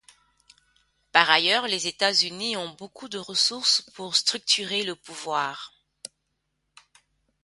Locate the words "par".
1.11-1.29